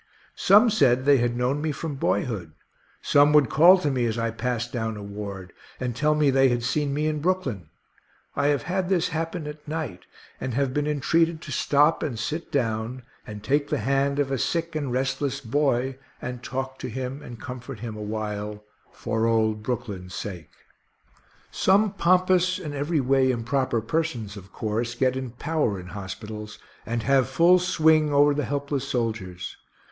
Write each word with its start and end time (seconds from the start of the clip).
Some 0.35 0.71
said 0.71 1.05
they 1.05 1.17
had 1.17 1.37
known 1.37 1.61
me 1.61 1.71
from 1.71 1.93
boyhood. 1.93 2.53
Some 3.03 3.33
would 3.33 3.51
call 3.51 3.77
to 3.77 3.91
me 3.91 4.05
as 4.07 4.17
I 4.17 4.31
passed 4.31 4.73
down 4.73 4.97
a 4.97 5.03
ward, 5.03 5.53
and 5.79 5.95
tell 5.95 6.15
me 6.15 6.31
they 6.31 6.49
had 6.49 6.63
seen 6.63 6.91
me 6.91 7.05
in 7.05 7.19
Brooklyn. 7.21 7.69
I 8.35 8.47
have 8.47 8.63
had 8.63 8.89
this 8.89 9.09
happen 9.09 9.45
at 9.45 9.67
night, 9.67 10.05
and 10.39 10.55
have 10.55 10.73
been 10.73 10.87
entreated 10.87 11.39
to 11.43 11.51
stop 11.51 12.01
and 12.01 12.17
sit 12.17 12.51
down 12.51 13.03
and 13.27 13.43
take 13.43 13.69
the 13.69 13.77
hand 13.77 14.17
of 14.17 14.31
a 14.31 14.39
sick 14.39 14.75
and 14.75 14.91
restless 14.91 15.39
boy, 15.39 15.99
and 16.19 16.41
talk 16.41 16.79
to 16.79 16.89
him 16.89 17.21
and 17.21 17.39
comfort 17.39 17.81
him 17.81 17.95
awhile, 17.95 18.63
for 18.91 19.27
old 19.27 19.61
Brooklyn's 19.61 20.15
sake. 20.15 20.49
Some 21.51 21.93
pompous 21.93 22.57
and 22.57 22.73
every 22.73 22.99
way 22.99 23.29
improper 23.29 23.81
persons, 23.81 24.35
of 24.35 24.51
course, 24.51 24.95
get 24.95 25.15
in 25.15 25.29
power 25.29 25.79
in 25.79 25.89
hospitals, 25.89 26.57
and 26.87 27.03
have 27.03 27.29
full 27.29 27.59
swing 27.59 28.11
over 28.11 28.33
the 28.33 28.45
helpless 28.45 28.87
soldiers. 28.87 29.57